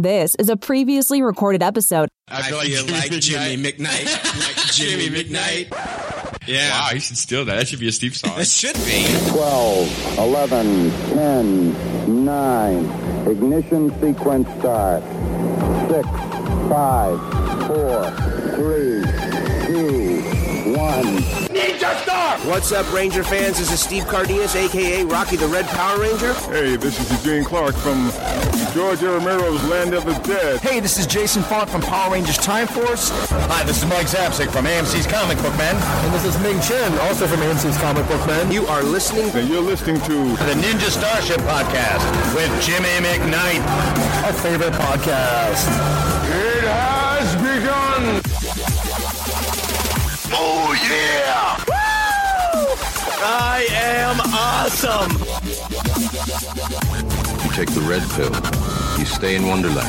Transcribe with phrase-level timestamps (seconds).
[0.00, 2.08] This is a previously recorded episode.
[2.26, 4.06] I feel like Jimmy, like Jimmy McKnight.
[4.40, 6.48] like Jimmy McKnight.
[6.48, 6.70] Yeah.
[6.70, 7.56] Wow, you should steal that.
[7.56, 8.40] That should be a Steve song.
[8.40, 9.04] It should be.
[9.30, 12.84] 12, 11, 10, 9.
[13.28, 15.02] Ignition sequence start.
[15.90, 16.08] 6,
[16.70, 18.10] 5, 4,
[18.56, 19.04] 3,
[19.66, 20.19] 2,
[20.76, 21.50] 1.
[22.46, 23.58] What's up, Ranger fans?
[23.58, 26.32] This is Steve Cardenas, aka Rocky the Red Power Ranger.
[26.50, 28.10] Hey, this is Eugene Clark from
[28.74, 29.10] George A.
[29.10, 30.60] Romero's Land of the Dead.
[30.60, 33.10] Hey, this is Jason Faunt from Power Rangers Time Force.
[33.30, 35.76] Hi, this is Mike Zapcic from AMC's Comic Book Men.
[35.76, 38.50] And this is Ming Chen, also from AMC's Comic Book Men.
[38.50, 40.16] You are listening And you're listening to
[40.46, 43.62] The Ninja Starship Podcast with Jimmy McKnight.
[44.24, 45.66] Our favorite podcast.
[46.30, 46.49] It
[50.90, 51.56] Yeah!
[53.22, 55.12] I am awesome!
[57.44, 58.34] You take the red pill,
[58.98, 59.88] you stay in Wonderland,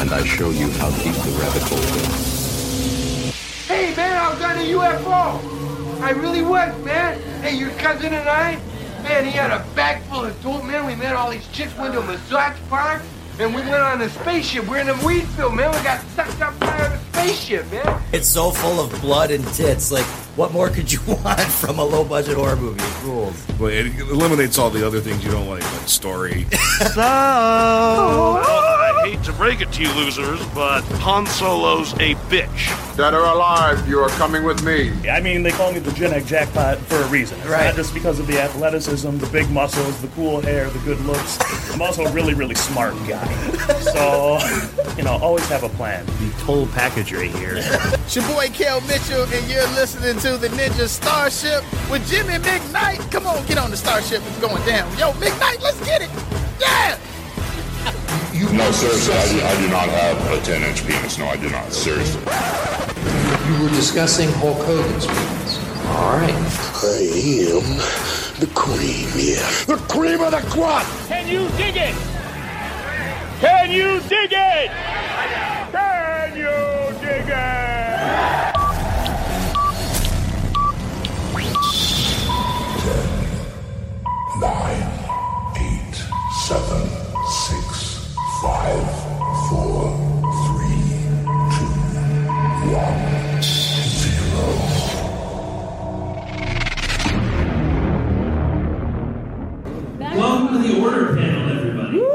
[0.00, 3.32] and I show you how deep the rabbit hole goes.
[3.66, 6.02] Hey man, I was on a UFO.
[6.02, 7.18] I really was, man.
[7.40, 8.60] Hey, your cousin and I,
[9.02, 10.84] man, he had a bag full of dope, man.
[10.84, 13.00] We met all these chicks, went to a massage park,
[13.38, 14.66] and we went on a spaceship.
[14.68, 15.70] We're in a weed field, man.
[15.70, 18.02] We got sucked up by a spaceship, man.
[18.12, 19.90] It's so full of blood and tits.
[19.90, 20.04] Like,
[20.36, 22.82] what more could you want from a low budget horror movie?
[22.82, 23.46] It rules.
[23.58, 26.46] Well, it eliminates all the other things you don't like, like story.
[26.96, 28.71] Well, I hate to
[29.42, 32.96] break it to you losers, but Han Solo's a bitch.
[32.96, 34.92] Dead or alive, you are coming with me.
[35.10, 37.36] I mean, they call me the Gen X jackpot for a reason.
[37.40, 37.64] It's Right.
[37.64, 41.40] not just because of the athleticism, the big muscles, the cool hair, the good looks.
[41.74, 43.26] I'm also a really, really smart guy.
[43.80, 44.38] So,
[44.96, 46.06] you know, always have a plan.
[46.06, 47.56] The total package right here.
[48.04, 53.10] It's your boy Kel Mitchell, and you're listening to the Ninja Starship with Jimmy McKnight.
[53.10, 54.22] Come on, get on the Starship.
[54.24, 54.88] It's going down.
[54.98, 56.10] Yo, McKnight, let's get it.
[56.60, 56.96] Yeah!
[58.50, 61.18] No, seriously, I do, I do not have a 10 inch penis.
[61.18, 61.72] No, I do not.
[61.72, 62.20] Seriously.
[63.46, 65.58] You were discussing Hulk Hogan's penis.
[65.86, 66.34] All right.
[66.82, 66.98] I
[67.52, 67.78] am
[68.40, 69.48] the cream, yeah.
[69.66, 70.84] The cream of the crop!
[71.06, 71.94] Can you dig it?
[73.40, 74.70] Can you dig it?
[75.70, 77.92] Can you dig it?
[84.40, 84.88] Nine,
[85.56, 85.94] eight,
[86.46, 86.81] seven, six,
[88.42, 88.82] five,
[89.48, 89.94] four,
[90.48, 90.82] three,
[91.54, 91.70] two,
[92.74, 93.40] one,
[93.92, 94.46] zero.
[100.18, 101.98] Welcome to the order panel, everybody.
[101.98, 102.06] Woo!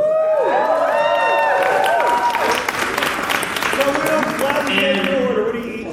[4.69, 4.99] And
[5.29, 5.43] order.
[5.45, 5.87] What do you eat?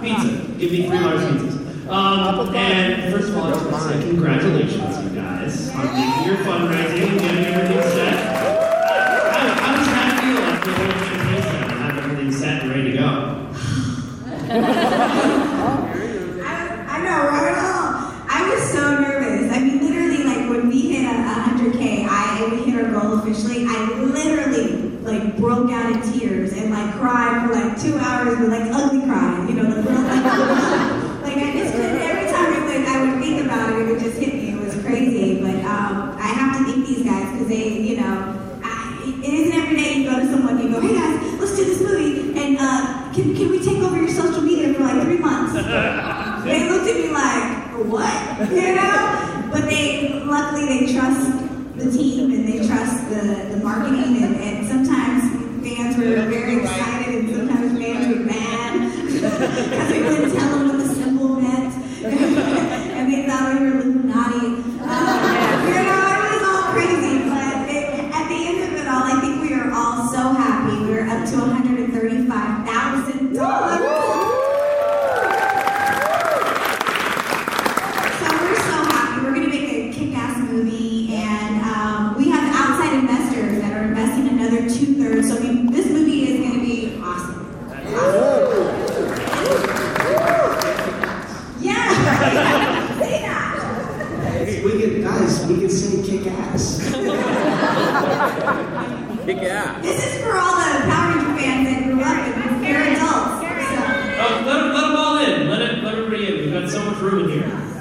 [0.00, 0.30] Pizza.
[0.58, 1.54] Give me three large pizzas.
[1.88, 6.24] Um, and first of all, I just want to say congratulations, you guys, on making
[6.24, 7.17] your fundraising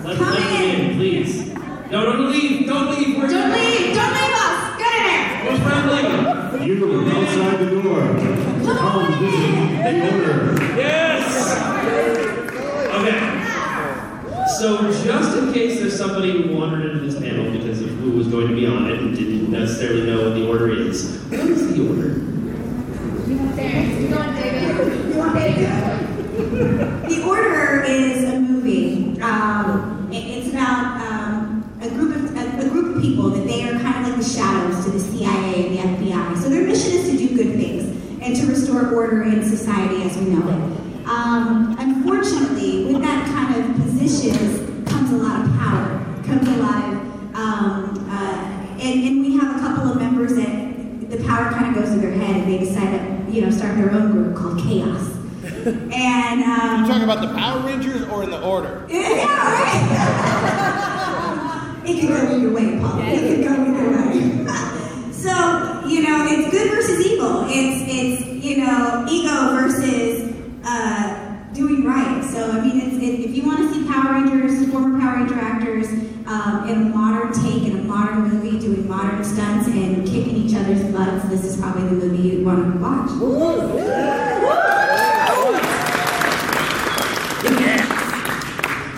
[0.07, 1.47] Let, Come let him in, please.
[1.91, 2.65] No, don't leave.
[2.65, 3.17] Don't leave.
[3.17, 3.93] We're don't leave.
[3.93, 4.77] Don't leave us.
[4.79, 5.51] Get in there.
[5.51, 6.77] What's You
[7.11, 8.03] outside the door.
[8.63, 9.51] Look Come visit
[9.83, 10.77] the owner.
[10.77, 11.27] Yes.
[12.95, 14.47] Okay.
[14.57, 18.29] So just in case there's somebody who wandered into this panel because of who was
[18.29, 21.66] going to be on it and didn't necessarily know what the order is, what is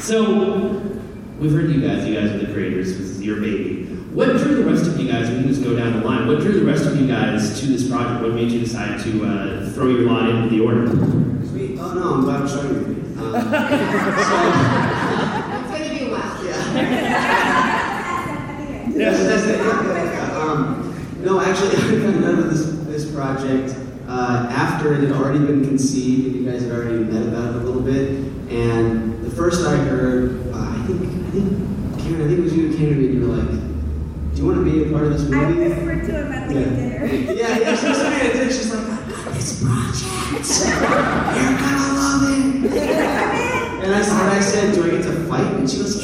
[0.09, 0.81] So,
[1.39, 2.07] we've heard you guys.
[2.07, 2.97] You guys are the creators.
[2.97, 3.83] This is your baby.
[4.13, 5.29] What drew the rest of you guys?
[5.29, 6.25] We can just go down the line.
[6.27, 8.23] What drew the rest of you guys to this project?
[8.23, 10.87] What made you decide to uh, throw your lot into the order?
[11.45, 11.77] Sweet.
[11.79, 12.79] Oh no, I'm glad showing you.
[13.21, 13.43] Um, it's
[15.69, 16.43] gonna be well.
[16.45, 16.73] Yeah.
[18.89, 18.95] yeah.
[18.95, 20.33] Yes, that's.
[20.37, 20.59] Um,
[21.21, 23.75] no, actually, I've done none of this this project
[24.09, 27.55] uh, after it had already been conceived, and you guys had already met about it
[27.57, 28.09] a little bit.
[28.49, 32.57] And the first I heard, uh, I think, I think, Karan, I think it was
[32.57, 33.49] you who came to me and you were like,
[34.33, 36.49] "Do you want to be a part of this movie?" I whispered to him at
[36.49, 36.63] yeah.
[36.63, 37.05] dinner.
[37.05, 38.51] yeah, yeah, she was sitting at.
[38.51, 40.57] She's like, "I got this project.
[41.37, 42.73] You're gonna love it."
[43.83, 45.98] and I, and I said, "Do I get to fight?" And she was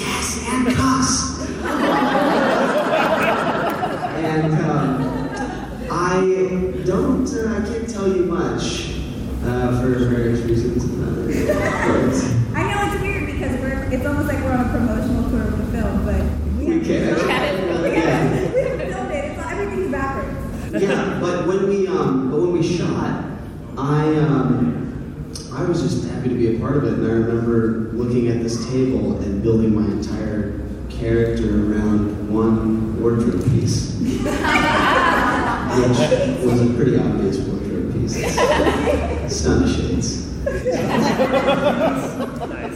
[39.36, 40.28] sun shades.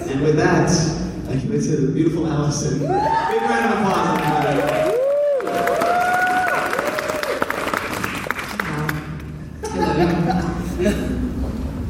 [0.09, 0.69] and with that,
[1.29, 2.79] I give it to the beautiful Allison.
[2.79, 4.95] Big round of applause, everybody.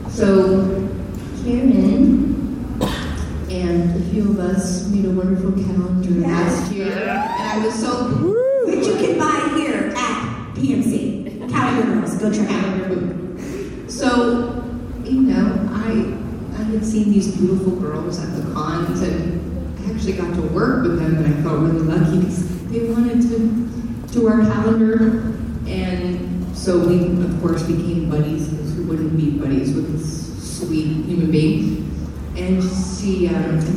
[0.10, 0.92] So,
[1.44, 2.82] Karan
[3.50, 6.39] and a few of us made a wonderful calendar.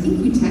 [0.03, 0.42] think you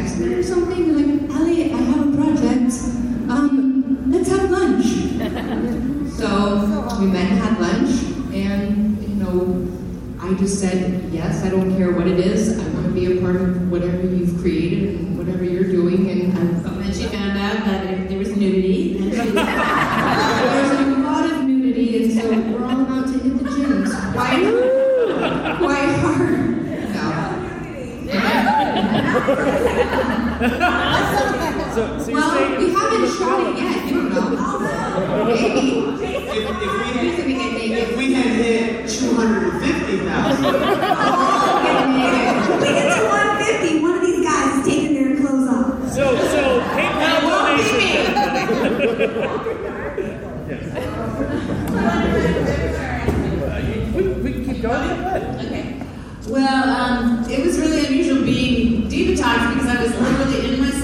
[54.22, 54.92] we, keep going.
[55.40, 55.82] Okay.
[56.28, 60.81] Well, um, it was really unusual being diva because I was literally in my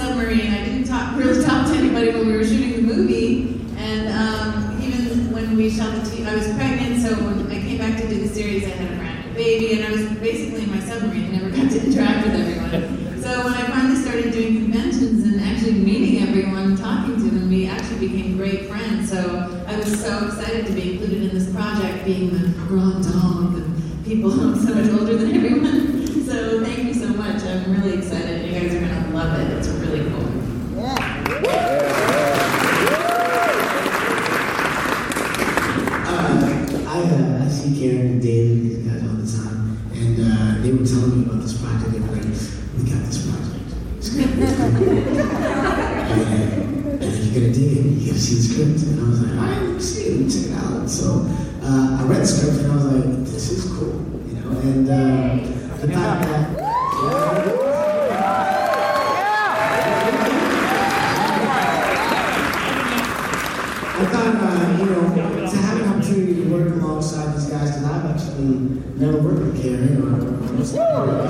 [70.76, 71.28] or uh,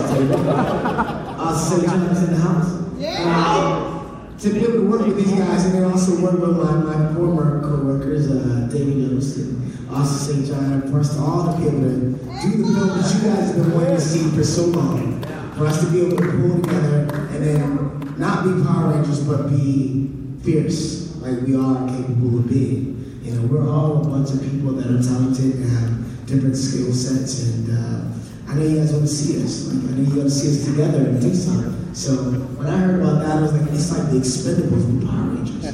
[1.58, 1.84] St.
[1.86, 2.84] John's in the house.
[3.00, 6.72] Uh, to be able to work with these guys and then also work with my,
[6.74, 10.48] my former co-workers, uh, David Yost and Austin St.
[10.48, 13.30] John, and for us to all to be able to do the film that you
[13.30, 15.24] guys have been wanting to see for so long.
[15.56, 19.50] For us to be able to pull together and then not be Power Rangers, but
[19.50, 20.12] be
[20.44, 23.20] fierce like we are capable of being.
[23.24, 26.94] You know, we're all a bunch of people that are talented and have different skill
[26.94, 28.14] sets, and uh,
[28.48, 29.68] I know you guys want to see us.
[29.68, 31.94] Like I know you want to see us together and do something.
[31.94, 35.06] So when I heard about that, I was like, it's like the Expendables of the
[35.06, 35.66] Power Rangers.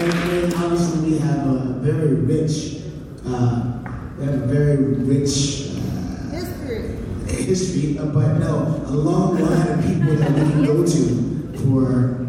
[0.00, 2.82] and, obviously we have a very rich,
[3.26, 3.82] uh,
[4.18, 5.70] we have a very rich
[7.28, 12.26] history, uh, but no, a long line of people that we can go to for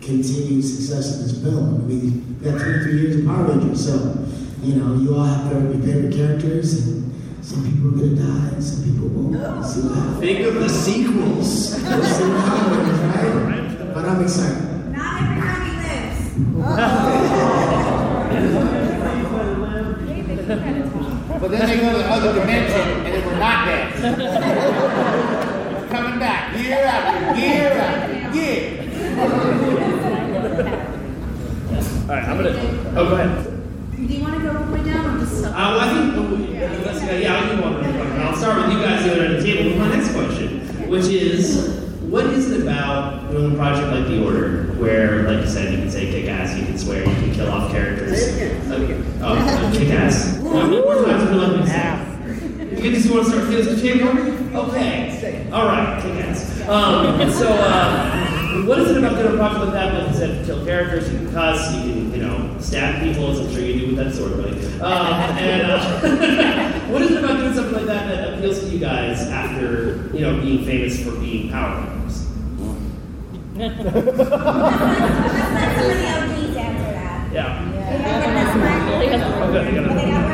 [0.00, 1.86] continued success in this film.
[1.88, 2.10] We
[2.44, 4.21] got 23 years of Power Rangers, so
[4.62, 7.12] you know, you all have your favorite characters, and
[7.44, 9.32] some people are gonna die, and some people won't.
[9.32, 10.20] We'll see what happens.
[10.20, 11.82] Think of the sequels.
[11.82, 13.92] We'll see right?
[13.92, 14.92] But I'm excited.
[14.92, 16.20] Not everybody lives.
[21.40, 23.92] But then they go to the other dimension and then we're not dead.
[25.90, 28.60] Coming back year after year after year.
[32.02, 32.54] All right, I'm gonna.
[32.96, 33.51] Oh, go ahead.
[34.06, 35.44] Do you want to go all the way down or just?
[35.44, 37.74] Uh, well, I think, oh, yeah, let's, uh, yeah, I'll do one.
[38.20, 41.06] I'll start with you guys the other end the table with my next question, which
[41.06, 45.72] is, what is it about doing a project like The Order, where, like you said,
[45.72, 48.18] you can say kick ass, you can swear, you can kill off characters?
[49.22, 50.36] Oh, kick ass.
[50.38, 52.82] One more time, so let me say.
[52.82, 54.56] You just want to start feeling the champion?
[54.56, 55.48] Okay.
[55.52, 56.60] All right, kick ass.
[56.68, 58.31] Um, so, uh,
[58.66, 59.94] what is it about doing a project like that?
[59.94, 63.40] Like you said, kill characters, you can cuss, you can, you know, stab people, as
[63.40, 64.62] I'm sure you do with that sword blade.
[64.80, 68.78] Um, and uh, what is it about doing something like that that appeals to you
[68.78, 72.28] guys after, you know, being famous for being Power Rangers?
[73.54, 74.22] Let's let somebody
[76.06, 77.32] else please answer that.
[77.32, 77.68] Yeah.
[78.96, 79.08] Okay,
[79.58, 80.32] Okay, you gotta- that one?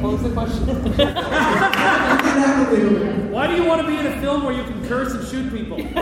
[0.00, 0.66] What was the question?
[3.32, 5.50] Why do you want to be in a film where you can curse and shoot
[5.52, 5.78] people?
[5.78, 5.94] You're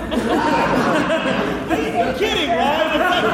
[2.14, 2.94] kidding, right?
[2.94, 3.24] It's like,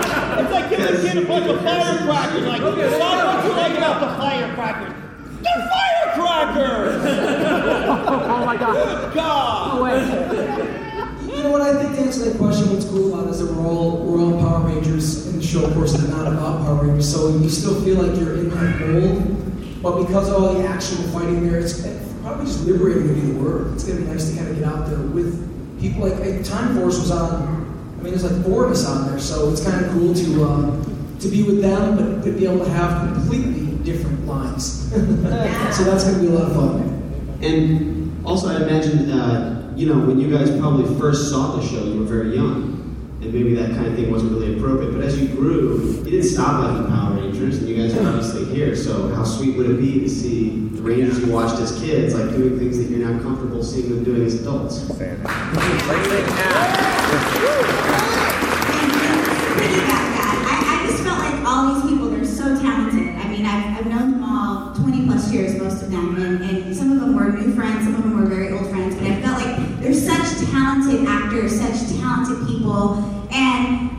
[0.40, 2.44] it's like giving a kid a bunch of firecrackers.
[2.44, 3.34] Like, Okay, son, yeah.
[3.36, 4.92] what you like about the firecrackers?
[5.42, 7.02] They're firecrackers!
[8.28, 8.74] oh my god.
[8.74, 9.78] Good God!
[11.28, 13.50] You know what I think to answer that question, what's cool about it is that
[13.52, 16.84] we're all we're all Power Rangers in the show of course is not about Power
[16.84, 17.08] Rangers.
[17.12, 19.38] So you still feel like you're in that mold.
[19.82, 21.82] But because of all the action and fighting there, it's
[22.22, 23.74] probably just liberating to be the word.
[23.74, 26.76] It's gonna be nice to kind of get out there with people like, like Time
[26.76, 27.62] Force was on
[27.98, 30.44] I mean there's like four of us on there, so it's kind of cool to
[30.44, 34.90] uh, to be with them but to be able to have completely different lines.
[34.92, 37.38] so that's gonna be a lot of fun.
[37.42, 41.82] And also, I imagine, uh, you know, when you guys probably first saw the show,
[41.82, 42.78] you were very young.
[43.20, 44.92] And maybe that kind of thing wasn't really appropriate.
[44.92, 48.44] But as you grew, you didn't stop liking Power Rangers, and you guys are obviously
[48.54, 48.76] here.
[48.76, 52.30] So, how sweet would it be to see the Rangers you watched as kids, like
[52.30, 54.88] doing things that you're now comfortable seeing them doing as adults?
[54.88, 55.16] I,
[60.68, 63.08] I just felt like all these people, they're so talented.
[63.16, 66.76] I mean, I've, I've known them all 20 plus years, most of them, and, and
[66.76, 69.20] some of them were new friends, some of them were very old friends, but I
[69.20, 72.98] felt like they're such talented actors, such talented people,
[73.32, 73.90] and,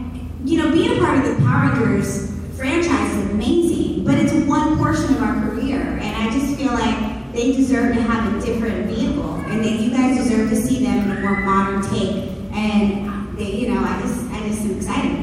[0.45, 2.33] you know, being a part of the Power Rangers
[2.63, 7.33] franchise is amazing, but it's one portion of our career, and I just feel like
[7.33, 11.11] they deserve to have a different vehicle, and that you guys deserve to see them
[11.11, 15.19] in a more modern take, and they, you know, I just, I just am excited.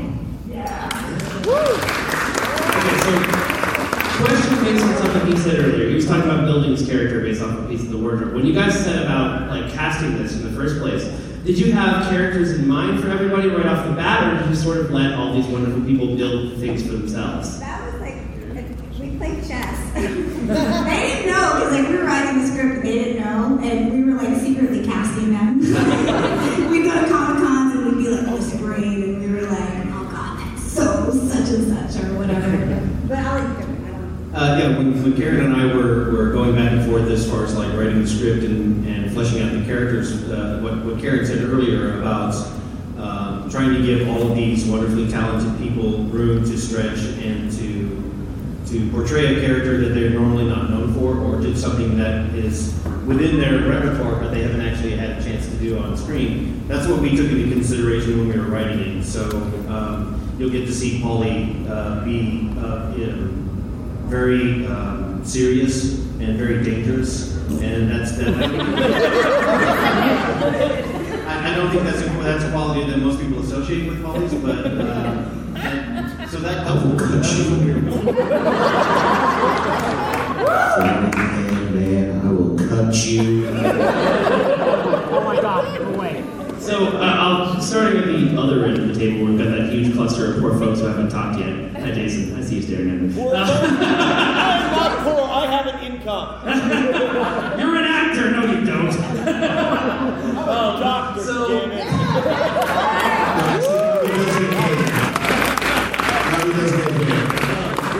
[0.50, 0.66] Okay,
[2.98, 3.12] so
[4.24, 5.88] question based on something he said earlier.
[5.88, 8.34] He was talking about building his character based off a piece of the wardrobe.
[8.34, 11.04] When you guys said about like casting this in the first place,
[11.44, 14.56] did you have characters in mind for everybody right off the bat, or did you
[14.56, 17.60] sort of let all these wonderful people build things for themselves?
[17.60, 18.16] That was like,
[18.98, 19.94] we played chess.
[19.94, 23.92] they didn't know, because like we were writing the script, and they didn't know, and
[23.92, 26.70] we were like secretly casting harassing them.
[26.70, 30.08] we'd go to Comic Cons and we'd be like whispering and we were like, oh
[30.10, 30.58] god,
[31.12, 32.88] that's such and such or whatever.
[33.08, 34.36] But I'll let you go.
[34.36, 37.44] Uh, yeah, when, when Karan and I were, were going back and forth as far
[37.44, 41.26] as like writing the script and, and fleshing out the characters, uh, what, what Karan
[41.26, 42.34] said earlier about
[42.96, 47.96] um, trying to give all of these wonderfully talented people room to stretch and to
[48.66, 52.72] to portray a character that they're normally not known for, or do something that is
[53.04, 56.62] within their repertoire but they haven't actually had a chance to do on screen.
[56.68, 59.04] That's what we took into consideration when we were writing it.
[59.04, 59.28] So
[59.68, 63.28] um, you'll get to see Paulie uh, be uh, you know,
[64.08, 68.34] very um, serious and very dangerous, and that's that.
[71.28, 74.42] I, I don't think that's a, that's a quality that most people associate with Paulies,
[74.42, 75.28] but uh,
[75.60, 77.22] and so that that will cut
[81.74, 83.46] Man, I will cut you.
[85.12, 86.24] Oh my god, no way.
[86.70, 89.92] So, uh, I'll, starting at the other end of the table, we've got that huge
[89.92, 91.72] cluster of poor folks who haven't talked yet.
[91.72, 92.38] Hi, Jason.
[92.38, 93.20] I see you staring at me.
[93.20, 95.20] Uh, I'm not poor.
[95.20, 96.46] I have an income.
[97.58, 98.30] You're an actor.
[98.30, 98.94] No, you don't.
[100.46, 101.22] oh, doctor.
[101.24, 101.86] So- damn it.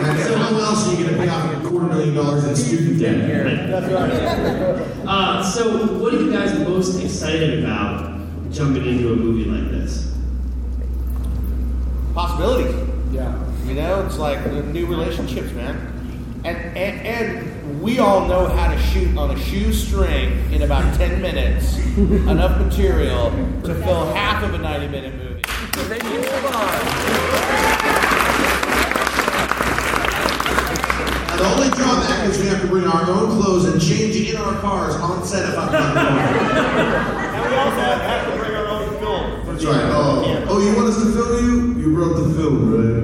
[0.01, 2.99] And how else are you going to pay off a quarter million dollars in student
[2.99, 3.69] debt?
[3.69, 5.05] That's right.
[5.05, 8.10] Uh, so, what are you guys most excited about
[8.51, 10.11] jumping into a movie like this?
[12.13, 12.75] possibilities.
[13.11, 13.37] Yeah.
[13.65, 15.87] You know, it's like new relationships, man.
[16.43, 21.21] And, and and we all know how to shoot on a shoestring in about 10
[21.21, 23.29] minutes enough material
[23.63, 25.41] to fill half of a 90 minute movie.
[25.75, 27.81] So then you move on.
[31.37, 34.59] The only drawback is we have to bring our own clothes and change in our
[34.61, 36.17] cars on set if I'm not wrong.
[36.17, 39.45] And we also have, have to bring our own film.
[39.45, 39.83] That's right.
[39.91, 41.81] Oh, oh, you want us to film you?
[41.81, 43.01] You wrote the film, right?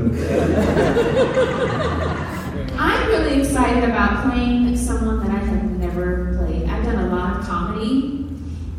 [2.80, 6.70] I'm really excited about playing someone that I have never played.
[6.70, 8.30] I've done a lot of comedy,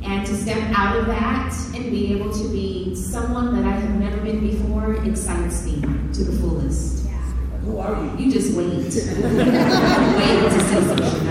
[0.03, 3.95] and to step out of that and be able to be someone that I have
[4.01, 7.07] never been before excites me to the fullest.
[7.65, 8.25] Who are you?
[8.25, 8.71] You just wait.
[8.71, 8.91] wait to
[10.51, 11.29] see something.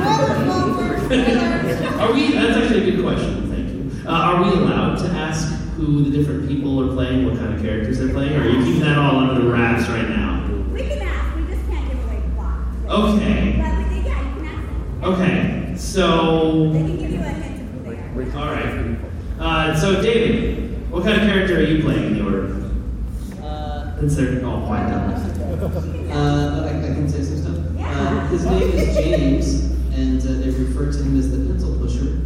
[1.99, 2.31] Are we?
[2.33, 3.46] That's actually a good question.
[4.07, 4.23] Thank you.
[4.23, 7.61] Uh, are we allowed to ask who the different people are playing, what kind of
[7.61, 10.47] characters they're playing, or are you keeping that all under wraps right now?
[10.71, 12.59] We can ask, we just can't give away the plot.
[12.87, 13.55] Okay.
[13.57, 15.07] But we can, yeah, you can ask.
[15.07, 15.75] Okay.
[15.77, 16.71] So.
[16.71, 18.37] They can give you a hint of who they are.
[18.37, 18.97] All right.
[19.39, 22.53] Uh, so, David, what kind of character are you playing in the order?
[23.99, 25.17] Since they're all quiet down there.
[26.15, 27.57] Uh, I, I can say some stuff.
[27.79, 29.47] Uh, his name is James,
[29.91, 32.21] and uh, they refer to him as the pencil pusher.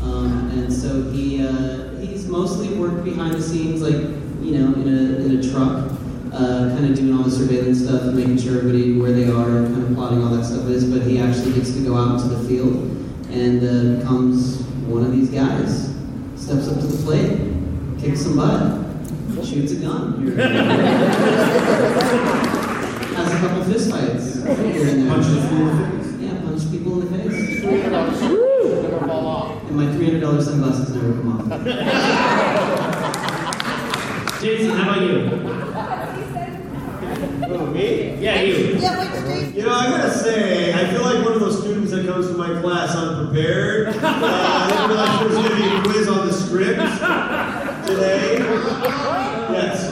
[0.00, 3.94] Um, and so he uh, he's mostly worked behind the scenes, like
[4.42, 5.90] you know, in a in a truck,
[6.32, 9.58] uh, kind of doing all the surveillance stuff, and making sure everybody where they are,
[9.58, 10.84] and kind of plotting all that stuff is.
[10.84, 12.84] But he actually gets to go out into the field
[13.30, 15.94] and uh, becomes one of these guys.
[16.34, 20.26] Steps up to the plate, kicks some butt, shoots a gun.
[23.18, 25.08] Has a couple fist fights here and there.
[25.08, 26.12] Punches a fool in the face.
[26.20, 28.47] Yeah, punch people in the face.
[29.18, 29.62] Never fall off.
[29.64, 31.48] And my $300 sunglasses never come off.
[34.42, 35.18] Jason, how about you?
[37.48, 38.14] Who, me?
[38.16, 38.54] Yeah, you.
[38.78, 42.26] Yeah, You know, I gotta say, I feel like one of those students that comes
[42.28, 43.88] to my class unprepared.
[43.88, 46.80] Uh, I didn't realize there was gonna be a quiz on the script
[47.86, 48.38] today.
[49.50, 49.88] Yes.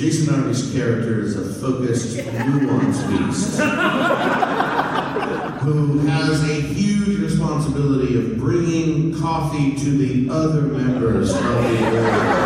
[0.00, 3.58] Jason Army's character is a focused, nuanced beast
[5.60, 6.59] who has a huge responsibility of
[8.40, 12.40] bringing coffee to the other members of the order.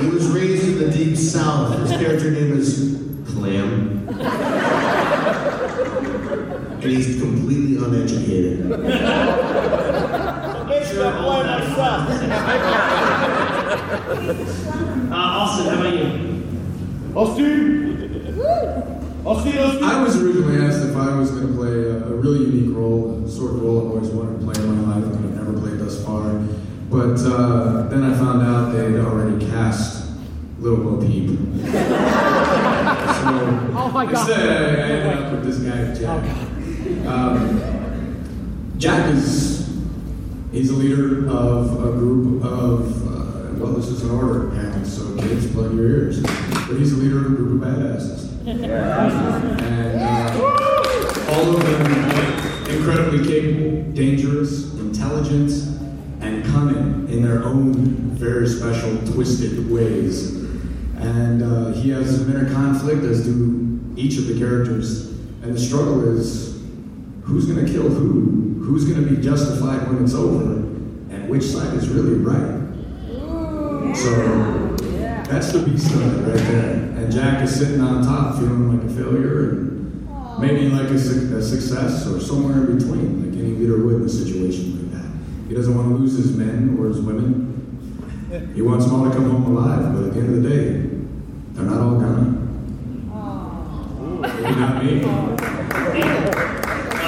[0.00, 1.78] He was raised in the deep south.
[1.80, 2.98] His character name is
[3.32, 4.06] Clam.
[6.80, 8.70] And he's completely uneducated.
[10.70, 12.08] It's the boy myself.
[15.10, 16.06] Uh, Austin, how about you?
[17.16, 17.48] Austin.
[19.26, 19.82] Austin, Austin.
[19.82, 21.77] I was originally asked if I was going to play
[23.38, 25.78] sort of role I've always wanted to play in my life, but I've never played
[25.78, 26.32] thus far.
[26.90, 30.10] But uh, then I found out they had already cast
[30.58, 31.28] Little Bo Peep.
[31.28, 31.36] so
[33.78, 34.28] Oh my God.
[34.28, 36.24] instead, I, I ended up with this guy, Jack.
[37.06, 37.38] Um,
[38.76, 39.68] Jack is
[40.50, 45.16] he's a leader of a group of uh, well, this is an order, apparently, so
[45.16, 46.20] kids, plug your ears.
[46.22, 48.26] But he's a leader of a group of badasses.
[48.46, 48.64] And
[50.02, 50.28] uh,
[51.30, 51.87] all of them
[52.88, 55.50] incredibly capable, dangerous, intelligent,
[56.20, 57.74] and cunning in their own
[58.16, 60.36] very special, twisted ways.
[60.96, 65.10] And uh, he has some inner conflict, as do each of the characters.
[65.42, 66.62] And the struggle is
[67.22, 68.62] who's going to kill who?
[68.64, 70.54] Who's going to be justified when it's over?
[71.14, 72.56] And which side is really right?
[73.96, 74.76] So
[75.28, 76.72] that's the beast of it right there.
[76.72, 79.77] And Jack is sitting on top, feeling like a failure, and
[80.40, 84.02] maybe like a, su- a success, or somewhere in between, like any leader would in
[84.02, 85.08] a situation like that.
[85.48, 87.46] He doesn't want to lose his men or his women.
[88.54, 90.64] He wants them all to come home alive, but at the end of the day,
[91.54, 92.36] they're not all gone.
[94.20, 95.02] Maybe not me.
[95.04, 95.06] Uh,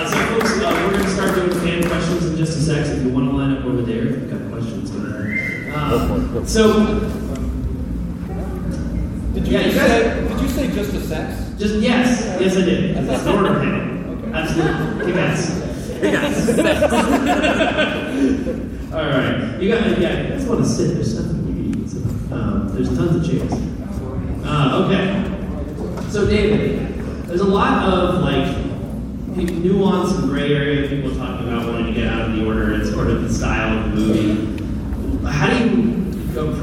[0.08, 2.86] so, folks, uh, we're going to start doing fan questions in just a sec.
[2.86, 5.74] If you want to line up over there, if you've got questions, go ahead.
[5.74, 6.84] Uh, so,
[9.34, 11.49] Did you, Yeah, you say, did you say just a sex?
[11.60, 12.96] Just yes, yes, I did.
[12.96, 14.34] The order panel.
[14.34, 15.12] Absolutely.
[15.12, 15.60] Kick ass.
[18.90, 19.60] All right.
[19.60, 20.94] You got, yeah, you guys want to sit.
[20.94, 22.32] There's nothing you can eat.
[22.32, 23.52] Um, there's tons of chairs.
[24.42, 26.10] Uh, okay.
[26.10, 26.96] So, David,
[27.26, 28.56] there's a lot of like
[29.36, 32.72] nuance and gray area people talking about wanting to get out of the order.
[32.80, 34.49] It's sort of the style of the movie.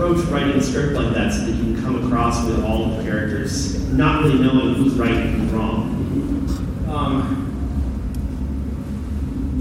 [0.08, 2.96] Approach writing a script like that so that you can come across with all of
[2.96, 6.88] the characters, not really knowing who's right and who's wrong?
[6.88, 7.44] Um,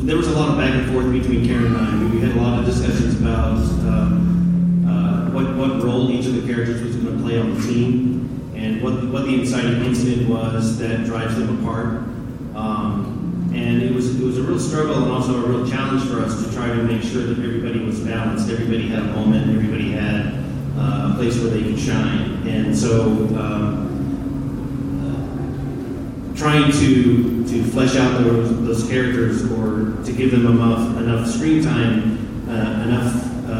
[0.04, 2.14] there was a lot of back and forth between Karan and I.
[2.14, 6.46] We had a lot of discussions about um, uh, what what role each of the
[6.46, 10.78] characters was going to play on the team, and what what the inciting incident was
[10.78, 12.04] that drives them apart.
[12.54, 13.05] Um,
[13.56, 16.44] and it was it was a real struggle and also a real challenge for us
[16.44, 20.44] to try to make sure that everybody was balanced, everybody had a moment, everybody had
[20.76, 22.46] uh, a place where they could shine.
[22.46, 23.02] And so.
[23.36, 23.86] Um,
[26.36, 31.62] trying to to flesh out those, those characters or to give them enough enough screen
[31.62, 33.14] time, uh, enough
[33.48, 33.52] uh,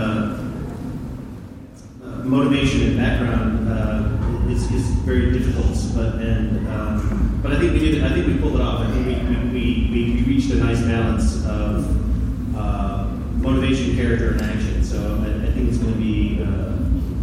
[2.04, 5.74] uh, motivation and background uh, is, is very difficult.
[5.94, 8.04] But and um, but I think we did.
[8.04, 8.82] I think we pulled it off.
[8.82, 9.14] I think we
[9.50, 13.06] we, we, we reached a nice balance of uh,
[13.37, 14.85] motivation, character, and action.
[14.85, 16.76] So I, I think it's going to be uh,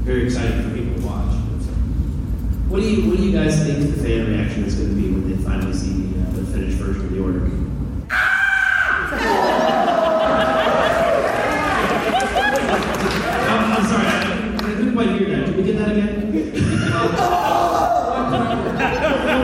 [0.04, 1.36] very exciting for people to watch.
[2.70, 5.04] What do you What do you guys think the fan reaction is going to be
[5.12, 7.46] when they finally see the, uh, the finished version of the order?
[13.46, 15.46] I'm, I'm sorry, I, I couldn't quite hear that.
[15.46, 16.14] Can we get that again?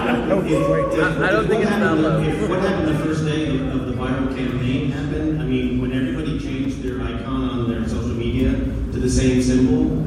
[0.10, 2.22] I don't think it's that low.
[2.22, 5.92] If what happened the first day of, of the viral campaign happened, I mean, when
[5.92, 10.00] everybody changed their icon on their social media to the same symbol,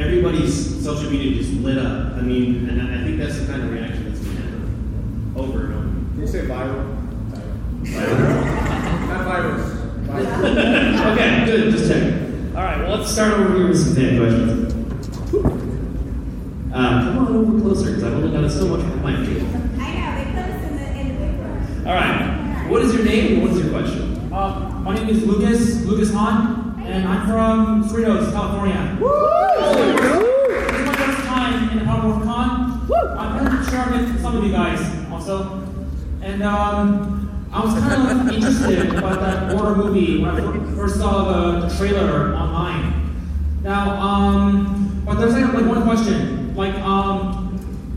[0.00, 2.14] everybody's social media just lit up.
[2.14, 5.32] I mean, and I I think that's the kind of reaction that's going to happen
[5.36, 5.84] over and over.
[5.84, 6.98] Can you say viral?
[7.82, 9.08] Viral.
[9.08, 9.78] Not virus.
[11.12, 11.72] okay, good.
[11.72, 12.54] Just checking.
[12.54, 14.72] All right, well, let's start over here with some fan questions.
[16.74, 19.42] Uh, come on over closer, because I've only got so much on my feet.
[21.86, 22.66] All right.
[22.70, 24.32] What is your name and what is your question?
[24.32, 25.22] Uh, my name is
[25.92, 28.96] Lucas, Hahn, and I'm from Cerritos, California.
[28.98, 32.90] This is my first time in the Power Con.
[33.18, 35.62] I'm pretty sure I met some of you guys also.
[36.22, 41.60] And um, I was kind of interested about that Order movie when I first saw
[41.60, 43.14] the trailer online.
[43.62, 46.56] Now, um, but there's like, like one question.
[46.56, 47.50] Like, um,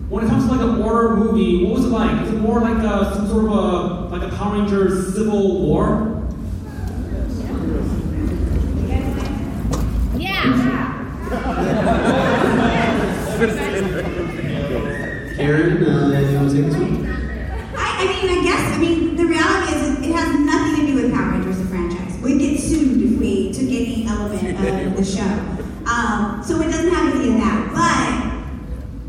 [0.10, 2.24] when it comes to like an Order movie, what was it like?
[2.24, 6.15] Is it more like a, some sort of a like a Power Rangers Civil War?
[15.36, 17.06] Karan, uh, you to this one?
[17.76, 20.92] I, I mean, I guess, I mean, the reality is it, it has nothing to
[20.92, 22.18] do with Power Rangers, the franchise.
[22.22, 25.28] We'd get sued if we took any element of the show.
[25.90, 28.36] Um, so it doesn't have any of that.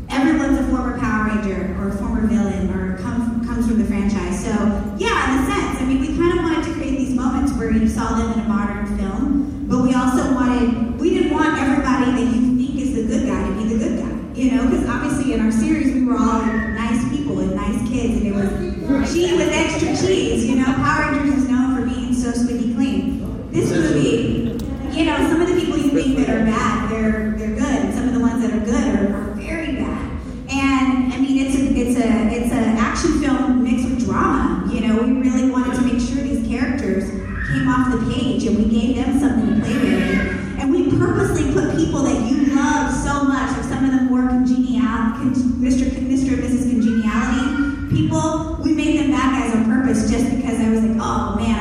[0.09, 3.85] But everyone's a former Power Ranger or a former villain or comes, comes from the
[3.85, 4.43] franchise.
[4.43, 4.51] So,
[4.97, 7.71] yeah, in a sense, I mean, we kind of wanted to create these moments where
[7.71, 12.11] you saw them in a modern film, but we also wanted, we didn't want everybody
[12.11, 14.13] that you think is the good guy to be the good guy.
[14.39, 18.21] You know, because obviously in our series we were all nice people and nice kids,
[18.21, 20.45] and it was she with extra cheese.
[20.45, 23.49] You know, Power Rangers is known for being so squeaky clean.
[23.51, 24.57] This movie,
[24.97, 27.93] you know, some of the people you think that are bad, they're they're good, and
[27.93, 30.11] some of the ones that are good are, are very bad.
[30.49, 34.67] And I mean, it's a it's a it's an action film mixed with drama.
[34.73, 37.09] You know, we really wanted to make sure these characters
[37.49, 40.59] came off the page, and we gave them something to play with.
[40.59, 44.27] And we purposely put people that you love so much, or some of them more
[44.27, 45.93] congenial, con- Mr.
[45.93, 46.33] Con- Mr.
[46.33, 46.71] and Mrs.
[46.71, 51.35] Congeniality people, we made them bad guys on purpose just because I was like, oh
[51.37, 51.57] man,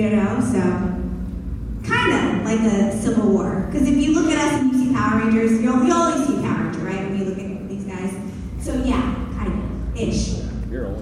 [0.00, 0.60] weirdo, so
[1.88, 3.66] kind of like a civil war.
[3.70, 6.40] Because if you look at us and you see Power Rangers, you'll, you always see
[6.40, 7.10] Power Ranger, right?
[7.10, 8.14] When you look at these guys.
[8.60, 10.38] So yeah, kind of ish.
[10.70, 11.00] You're old.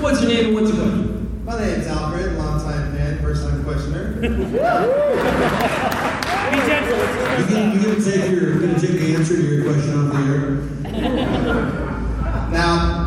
[0.00, 1.44] What's your name and what's your question?
[1.44, 4.20] My name's Alfred, longtime fan, first time questioner.
[4.20, 4.28] Be
[6.66, 6.98] gentle.
[7.36, 10.18] You gonna, you gonna take your, gonna take the answer to your question off the
[10.32, 11.86] air?
[12.50, 13.06] Now,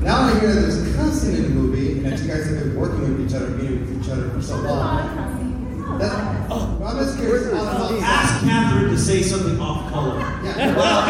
[0.00, 3.00] now I hear there's cussing in the movie, and that you guys have been working
[3.00, 5.98] with each other, being with each other for so long.
[5.98, 7.52] That, oh, I'm just curious.
[7.52, 10.18] Ask Catherine to say something off color.
[10.76, 11.02] Well,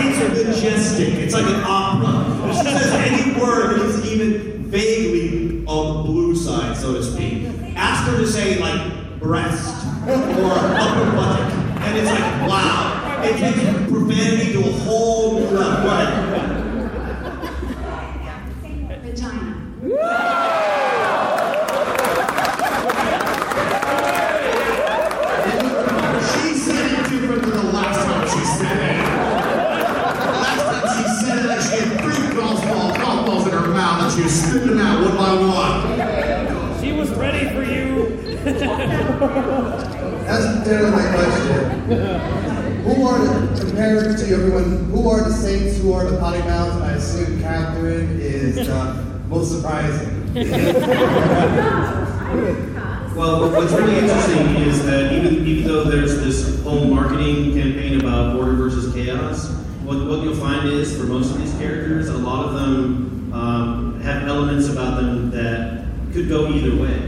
[0.00, 1.14] it's, it's majestic.
[1.14, 2.54] It's like an opera.
[2.54, 7.44] She says any word that is even vaguely on the blue side, so to speak,
[7.76, 11.52] ask her to say like breast or upper buttock,
[11.82, 13.00] and it's like wow.
[13.24, 13.58] It takes
[13.90, 16.53] profanity to a whole new level.
[39.24, 41.60] That's my question.
[42.84, 46.76] Who are the, compared to everyone, who are the saints, who are the potty mouths?
[46.82, 48.94] I assume Catherine is the
[49.28, 50.10] most surprising.
[53.14, 58.34] Well, what's really interesting is that even, even though there's this whole marketing campaign about
[58.34, 59.52] order versus chaos,
[59.84, 64.00] what, what you'll find is for most of these characters, a lot of them um,
[64.00, 66.98] have elements about them that could go either way.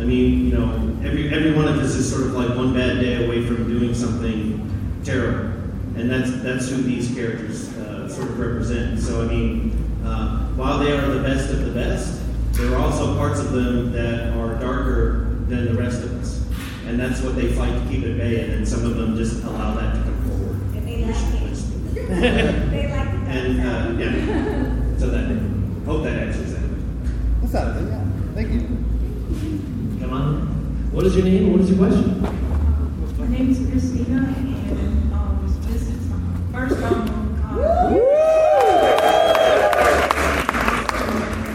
[0.00, 0.72] I mean, you know,
[1.04, 3.94] every, every one of us is sort of like one bad day away from doing
[3.94, 5.52] something terrible.
[5.96, 8.98] And that's, that's who these characters uh, sort of represent.
[8.98, 9.70] So, I mean,
[10.04, 12.20] uh, while they are the best of the best,
[12.52, 16.44] there are also parts of them that are darker than the rest of us.
[16.86, 19.42] And that's what they fight to keep at bay, and then some of them just
[19.44, 20.60] allow that to come forward.
[23.34, 25.26] And, uh, yeah, so that,
[25.86, 26.60] hope that answers that.
[27.40, 27.74] What's that?
[27.82, 28.04] Yeah.
[28.34, 28.60] Thank you.
[30.00, 30.54] Come on.
[31.04, 32.22] What is your name and what is your question?
[33.18, 35.36] My name is Christina, and um,
[35.68, 36.16] this is my
[36.50, 37.92] first time on college.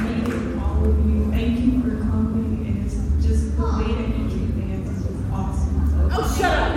[0.06, 1.32] Meeting all of you.
[1.32, 2.62] Thank you for coming.
[2.68, 5.78] And it's just the way that entry dance is just awesome.
[5.90, 6.70] So, oh, shut up!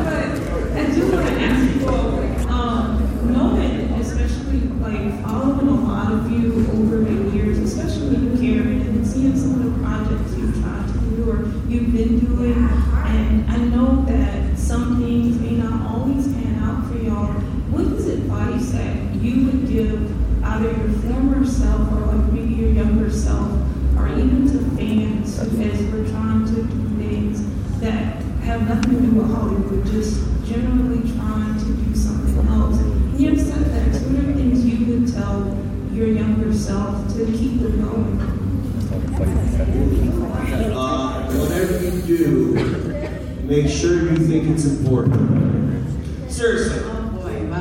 [0.00, 0.24] but
[0.72, 2.16] I do want to ask you all,
[2.50, 8.80] um, knowing, especially like following a lot of you over the years, especially you, Karan,
[8.80, 11.36] and seeing some of the projects you've tried to do or
[11.68, 12.54] you've been doing,
[13.06, 17.32] and I know that some things may not always pan out for y'all.
[17.72, 22.70] What is advice that you would give either your former self or like maybe your
[22.70, 23.50] younger self,
[23.98, 27.42] or even to fans as we're trying to do things
[27.80, 32.78] that have nothing to do with Hollywood, just generally trying to do something else?
[32.78, 34.00] And you have setbacks.
[34.02, 35.56] What are things you would tell
[35.92, 38.20] your younger self to keep it going?
[40.76, 42.54] Uh, whatever you do,
[43.44, 46.30] make sure you think it's important.
[46.30, 46.80] Seriously.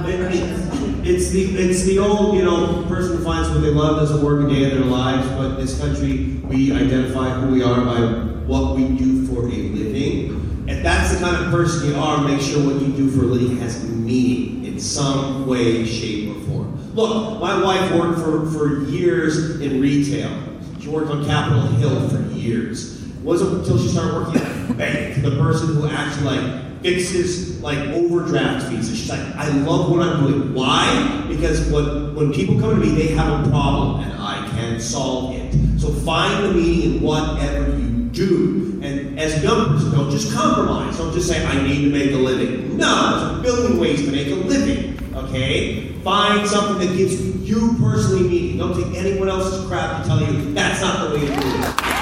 [0.05, 0.59] It-
[1.05, 4.45] it's the it's the old you know person who finds what they love doesn't work
[4.49, 5.27] a day in their lives.
[5.31, 7.99] But in this country, we identify who we are by
[8.47, 10.65] what we do for a living.
[10.67, 13.57] If that's the kind of person you are, make what you do for a living
[13.57, 16.95] has meaning in some way, shape, or form.
[16.95, 20.31] Look, my wife worked for, for years in retail.
[20.79, 23.01] She worked on Capitol Hill for years.
[23.03, 27.61] It wasn't until she started working at a bank, the person who actually like fixes
[27.61, 28.89] like overdraft fees.
[28.89, 30.53] And she's like, I love what I'm doing.
[30.53, 31.25] Why?
[31.29, 35.35] Because when, when people come to me, they have a problem and I can solve
[35.35, 35.79] it.
[35.79, 38.79] So find the meaning in whatever you do.
[38.81, 40.97] And as young person, don't just compromise.
[40.97, 42.77] Don't just say, I need to make a living.
[42.77, 44.97] No, there's a billion ways to make a living.
[45.15, 45.87] Okay?
[46.03, 48.57] Find something that gives you personally meaning.
[48.57, 51.93] Don't take anyone else's crap to tell you that's not the way to do it.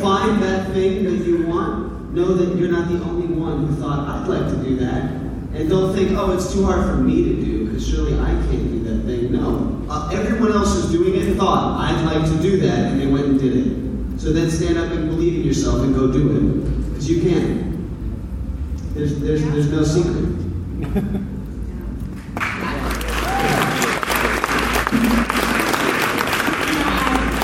[0.00, 4.08] Find that thing that you want, know that you're not the only one who thought,
[4.08, 5.19] I'd like to do that.
[5.54, 8.70] And don't think, oh, it's too hard for me to do, because surely I can't
[8.70, 9.32] do that thing.
[9.32, 9.84] No.
[9.90, 13.26] Uh, everyone else who's doing it thought, I'd like to do that, and they went
[13.26, 14.20] and did it.
[14.20, 16.90] So then stand up and believe in yourself and go do it.
[16.90, 17.70] Because you can.
[18.94, 21.26] There's, there's, there's no secret.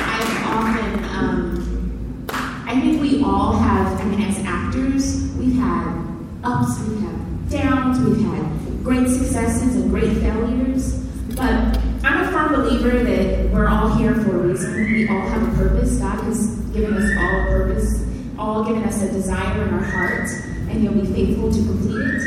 [0.09, 6.05] I've often, um, I think we all have and as actors, we've had
[6.45, 10.95] ups, we've had downs, we've had great successes and great failures.
[11.35, 14.75] But I'm a firm believer that we're all here for a reason.
[14.93, 15.99] We all have a purpose.
[15.99, 18.05] God has given us all a purpose,
[18.39, 20.29] all given us a desire in our heart,
[20.69, 22.23] and He'll be faithful to complete it.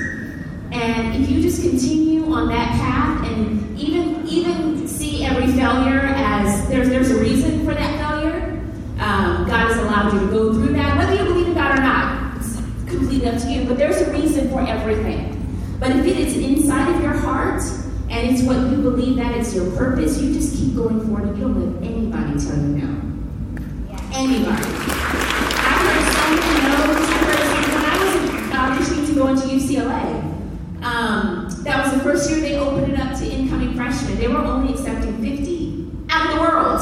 [0.71, 6.69] And if you just continue on that path and even even see every failure as
[6.69, 8.61] there's there's a reason for that failure.
[8.99, 11.81] Um, God has allowed you to go through that, whether you believe in God or
[11.81, 12.37] not.
[12.37, 13.65] It's completely up to you.
[13.65, 15.35] But there's a reason for everything.
[15.79, 17.63] But if it is inside of your heart
[18.19, 21.37] and it's what you believe that it's your purpose, you just keep going forward and
[21.37, 23.01] you don't let anybody tell you no.
[24.11, 24.65] Anybody.
[25.63, 27.07] I've heard so many no's.
[27.07, 27.39] I've heard
[27.71, 30.83] when I was auditioning to go into UCLA.
[30.83, 34.17] Um, that was the first year they opened it up to incoming freshmen.
[34.17, 36.81] They were only accepting 50 out of the world.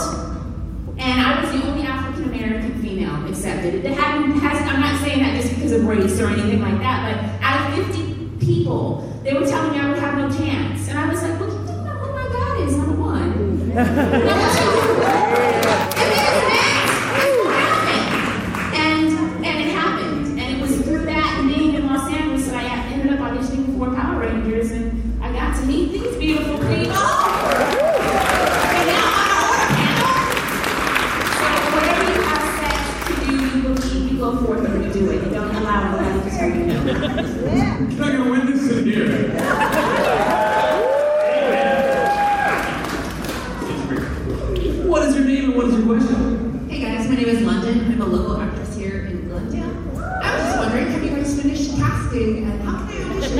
[0.97, 3.85] And I was the only African American female accepted.
[3.85, 7.39] It hadn't, has, I'm not saying that just because of race or anything like that,
[7.39, 8.06] but out of 50
[8.47, 10.87] people, they were telling me I would have no chance.
[10.89, 13.67] And I was like, well, you don't know who my God is, number one.
[13.77, 15.77] Number two,
[18.73, 19.09] and
[19.45, 20.39] and it happened.
[20.39, 23.77] And it was through that and being in Los Angeles that I ended up auditioning
[23.77, 26.73] for Power Rangers and I got to meet these beautiful people.
[26.73, 26.87] And
[28.87, 30.13] now I'm on a panel.
[31.37, 35.11] So whatever you have set to do, you believe, you go forth and you do
[35.11, 35.23] it.
[35.25, 36.83] You don't allow anybody to tell you no.
[36.83, 39.07] You're not gonna win this in here.
[44.87, 46.67] What is your name and what is your question?
[46.69, 47.91] Hey guys, my name is London.
[47.91, 49.71] I'm a local actress here in Glendale.
[50.21, 53.37] I was just wondering, have you guys finished casting and how can I audition?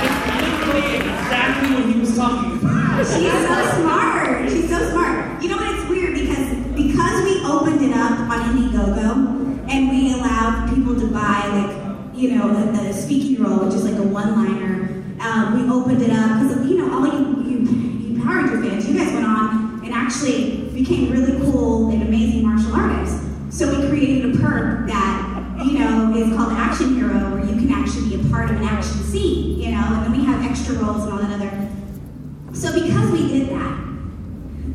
[0.00, 2.98] That's literally exactly what he was talking about.
[3.06, 4.50] She's so smart.
[4.50, 5.42] She's so smart.
[5.42, 5.74] You know what?
[5.74, 11.06] It's weird because because we opened it up on Indiegogo and we allowed people to
[11.06, 15.04] buy like you know the, speaking role, which is like a one-liner.
[15.20, 18.88] Um, we opened it up because you know all you you, you Power Ranger fans,
[18.88, 23.26] you guys went on and actually became really cool and amazing martial artists.
[23.50, 25.16] So we created a perk that
[25.64, 28.64] you know is called Action Hero, where you can actually be a part of an
[28.64, 29.60] action scene.
[29.60, 31.68] You know, and then we have extra roles and all that other.
[32.52, 33.78] So because we did that,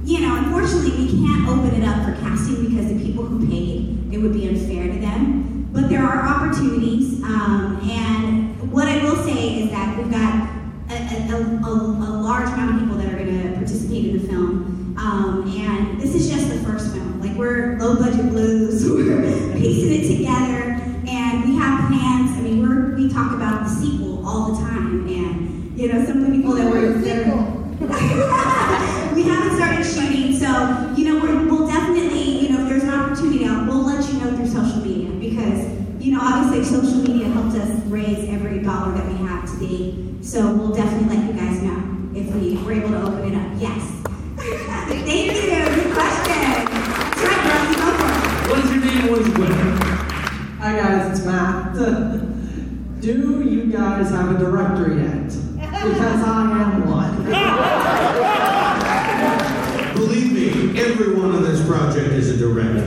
[0.03, 4.13] you know, unfortunately, we can't open it up for casting because the people who paid,
[4.13, 5.69] it would be unfair to them.
[5.73, 10.49] But there are opportunities, um, and what I will say is that we've got
[10.89, 14.27] a, a, a, a large amount of people that are going to participate in the
[14.27, 14.95] film.
[14.97, 17.19] Um, and this is just the first film.
[17.19, 22.37] Like, we're low budget blues, we're piecing it together, and we have plans.
[22.37, 26.23] I mean, we're, we talk about the sequel all the time, and, you know, some
[26.23, 26.93] of the people that were.
[26.93, 27.65] That are,
[29.13, 32.89] we haven't started shooting, so you know we're, we'll definitely, you know, if there's an
[32.89, 35.67] opportunity, I'll, we'll let you know through social media because
[35.99, 40.23] you know obviously social media helped us raise every dollar that we have to date.
[40.23, 41.83] So we'll definitely let you guys know
[42.15, 43.51] if we were able to open it up.
[43.61, 43.91] Yes.
[44.37, 45.83] Thank you.
[45.83, 46.65] Good question.
[46.71, 47.61] That's right, girl.
[47.71, 49.04] You go for it.
[49.15, 49.93] What is your name and what is?
[50.59, 51.73] Hi guys, it's Matt.
[52.99, 53.13] Do
[53.49, 55.27] you guys have a director yet?
[55.55, 57.23] Because I am one.
[59.95, 62.83] Believe me, everyone on this project is a director.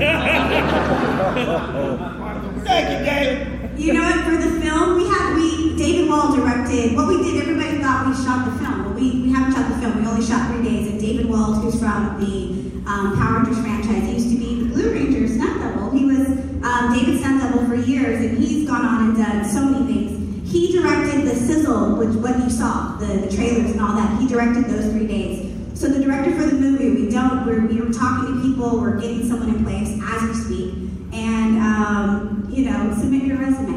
[2.63, 3.81] Thank you, Dave.
[3.81, 4.23] You know what?
[4.27, 6.95] For the film, we have we David Wall directed.
[6.95, 9.79] What we did, everybody thought we shot the film, but we, we haven't shot the
[9.81, 9.97] film.
[10.03, 10.89] We only shot three days.
[10.91, 12.53] And David Wall, who's from the
[12.87, 15.91] um, Power Rangers franchise, he used to be the Blue Ranger stunt double.
[15.91, 16.27] He was
[16.65, 20.51] um, David's stunt double for years, and he's gone on and done so many things.
[20.51, 24.21] He directed the sizzle, which what you saw, the, the trailers and all that.
[24.21, 25.55] He directed those three days.
[25.75, 27.47] So the director for the movie, we don't.
[27.47, 28.81] We're, we were talking to people.
[28.81, 30.75] We're getting someone in place as we speak,
[31.13, 33.68] and um, you know, submit your resume.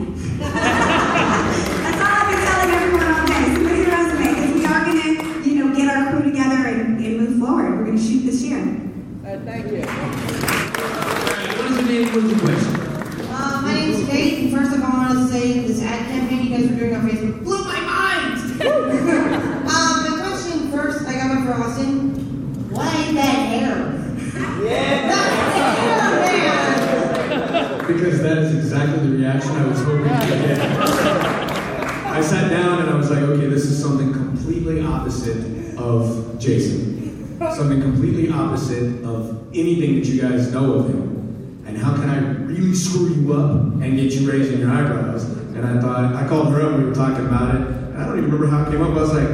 [41.72, 43.52] and how can I really screw you up
[43.82, 45.24] and get you raising your eyebrows?
[45.24, 48.18] And I thought, I called her up, we were talking about it, and I don't
[48.18, 48.90] even remember how it came up.
[48.90, 49.30] I was like,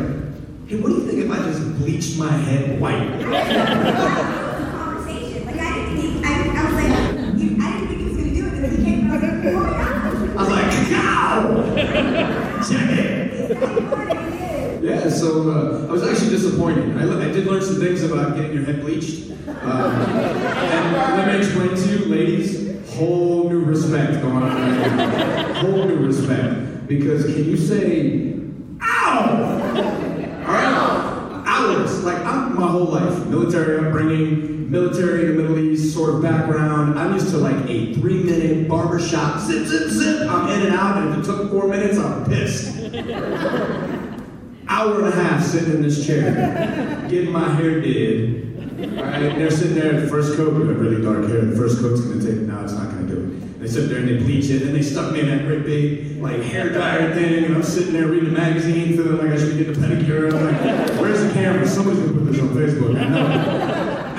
[0.68, 2.94] hey, what do you think if I just bleached my head white?
[10.38, 10.72] I was like,
[12.70, 12.98] Yeah.
[14.88, 16.96] Yeah, so uh, I was actually disappointed.
[16.98, 19.32] I, I, did learn some things about getting your head bleached.
[19.48, 25.56] Um, and let me explain to you ladies, whole new respect going on.
[25.56, 26.88] Whole new respect.
[26.88, 28.34] Because can you say,
[28.82, 29.74] ow?
[30.48, 31.44] Right?
[31.46, 32.04] Hours.
[32.04, 36.98] Like, I'm my whole life, military upbringing, military in the Middle East sort of background.
[36.98, 40.30] I'm used to like a three minute barbershop zip, zip, zip.
[40.30, 42.78] I'm in and out, and if it took four minutes, I'm pissed
[44.70, 48.57] hour and a half sitting in this chair, getting my hair did.
[48.78, 49.36] Right?
[49.36, 52.22] They're sitting there, the first coat, you have really dark hair, the first coat's gonna
[52.24, 53.60] take, no, it's not gonna do it.
[53.60, 55.66] They sit there and they bleach it, and then they stuck me in that great
[55.66, 59.38] big, like, hair dryer thing, and I'm sitting there reading a magazine, feeling like I
[59.38, 60.32] should getting a pedicure.
[60.32, 61.68] I'm like, where's the camera?
[61.68, 62.96] Somebody's gonna put this on Facebook.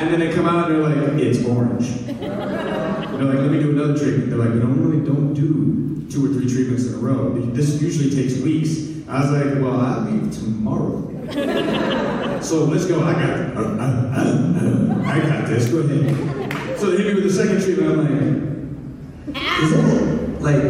[0.00, 1.88] And then they come out and they're like, it's orange.
[2.06, 4.30] They're like, let me do another treatment.
[4.30, 7.32] They're like, we normally don't do two or three treatments in a row.
[7.52, 8.88] This usually takes weeks.
[9.08, 11.07] I was like, well, I'll leave tomorrow.
[12.42, 13.04] so let's go.
[13.04, 13.56] I got.
[13.56, 15.68] Uh, uh, uh, I got this.
[15.68, 16.78] Go ahead.
[16.78, 17.90] So they hit me with the second treatment.
[17.90, 20.64] I'm like, is that, like,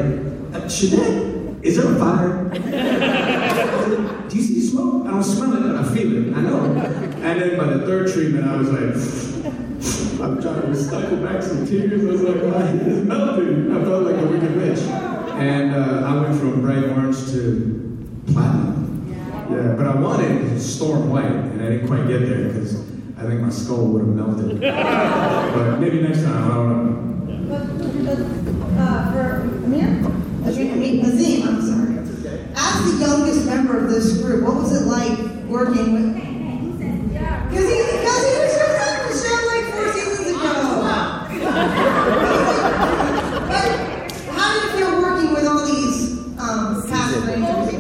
[0.55, 2.49] uh, should that, is there a fire?
[4.29, 5.07] Do you see smoke?
[5.07, 6.37] I don't smell it, but I feel it.
[6.37, 6.65] I know.
[6.65, 8.95] And then by the third treatment, I was like,
[10.21, 12.03] I'm trying to recycle back some tears.
[12.03, 13.71] I was like, my head is melting.
[13.71, 14.81] I felt like a wicked witch.
[14.81, 18.78] And uh, I went from bright orange to platinum.
[19.51, 22.75] Yeah, but I wanted storm white, and I didn't quite get there because
[23.17, 24.61] I think my skull would have melted.
[25.55, 26.85] but maybe next time, I don't know.
[28.79, 29.89] Uh, for Amir?
[30.45, 31.97] Azim, Azim, I'm sorry.
[32.55, 36.15] As the youngest member of this group, what was it like working with?
[37.49, 40.53] Because he, because he was just on the show like four seasons ago.
[43.49, 43.69] but
[44.31, 45.99] how did it feel working with all these
[46.39, 47.79] um, cast rangers?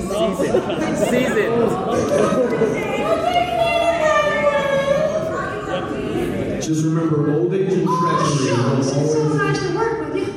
[6.61, 8.91] Just remember, old age and treachery will always.
[8.93, 10.29] So nice to work with you.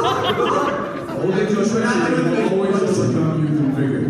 [0.00, 4.02] Old age and treachery will always overcome youth and vigor.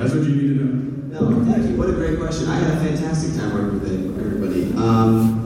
[0.00, 1.30] That's what you need to know.
[1.30, 1.76] No, thank you.
[1.76, 2.48] What a great question.
[2.48, 4.62] I had a fantastic time working with everybody.
[4.76, 5.44] Um,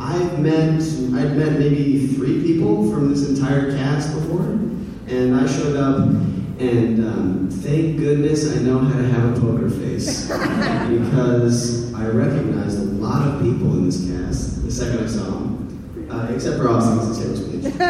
[0.00, 5.76] I've met I've met maybe three people from this entire cast before, and I showed
[5.76, 5.98] up,
[6.58, 12.78] and um, thank goodness I know how to have a poker face because I recognized
[12.78, 16.68] a lot of people in this cast the second I saw them, uh, except for
[16.68, 17.76] Austin, because his hair was bleached.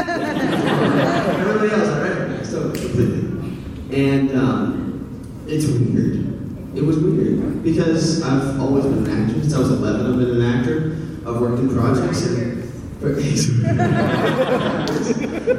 [1.41, 3.23] Everybody else I recognized totally, completely,
[4.07, 6.33] and um, it's weird.
[6.75, 9.41] It was weird because I've always been an actor.
[9.41, 10.97] Since I was 11, I've been an actor.
[11.27, 12.27] I've worked in projects.
[12.27, 12.63] And,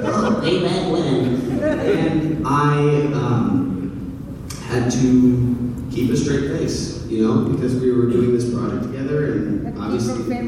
[0.05, 1.63] oh, amen, when.
[1.63, 2.77] And I
[3.13, 8.83] um, had to keep a straight face, you know, because we were doing this project
[8.83, 10.47] together, and obviously.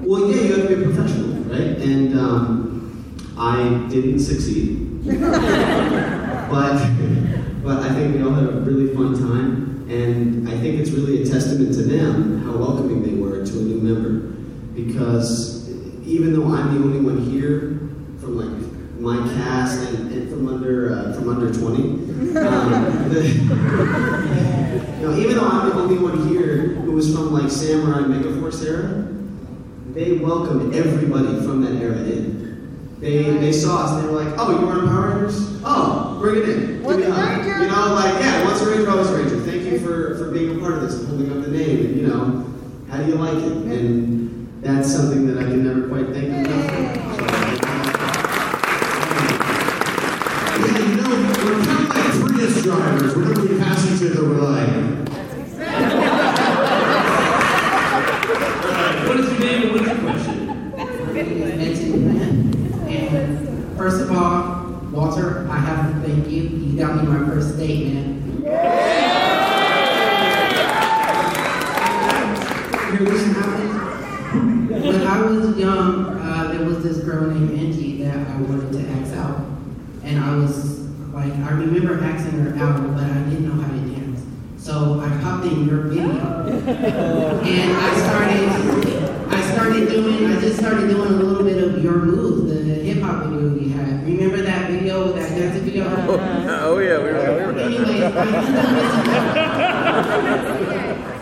[0.00, 1.76] Well, yeah, you have to be a professional, right?
[1.78, 6.76] And um, I didn't succeed, but
[7.62, 11.22] but I think we all had a really fun time, and I think it's really
[11.22, 14.34] a testament to them how welcoming they were to a new member,
[14.74, 15.68] because
[16.04, 17.78] even though I'm the only one here
[18.18, 21.82] from like my cast and, and from under uh, from under 20,
[22.38, 23.22] um, the,
[24.98, 28.66] you know, even though I'm the only one here who was from like Samurai Megaforce
[28.66, 29.06] era,
[29.92, 32.37] they welcomed everybody from that era in.
[33.00, 35.60] They, they saw us and they were like, oh, you were in Power Rangers?
[35.64, 36.82] Oh, bring it in.
[36.82, 37.44] Give me a hug.
[37.46, 39.38] You know, like, yeah, once a Ranger, always a Ranger.
[39.40, 41.86] Thank you for, for being a part of this and holding up the name.
[41.86, 42.44] And, you know,
[42.90, 43.52] how do you like it?
[43.52, 46.82] And that's something that I can never quite thank them enough for.
[50.58, 51.08] Yeah, you know,
[51.44, 53.14] we're kind of like Prius drivers.
[53.14, 54.68] Whenever we pass each other, we're like,
[59.06, 60.36] What is your name and what is your question?
[62.88, 66.42] And first of all, Walter, I have to thank you.
[66.44, 68.16] You got me my first statement.
[74.70, 78.88] When I was young, uh, there was this girl named Angie that I wanted to
[78.92, 79.46] ask out.
[80.04, 80.80] And I was
[81.12, 84.22] like, I remember asking her out, but I didn't know how to dance.
[84.56, 86.08] So I popped in your video.
[86.08, 88.48] And I started
[89.30, 91.44] I started doing, I just started doing a little
[93.08, 94.04] hop video you had.
[94.04, 95.86] Remember that video, that dancing video?
[95.86, 96.58] Uh-huh.
[96.60, 98.02] Oh, yeah, we remember Anyway,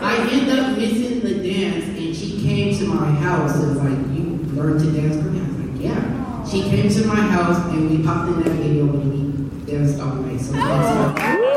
[0.01, 3.99] I end up missing the dance, and she came to my house and was like,
[4.15, 4.23] "You
[4.55, 7.89] learned to dance for me?" I was like, "Yeah." She came to my house, and
[7.89, 10.39] we popped in that video, and we danced all night.
[10.39, 11.47] So that's oh,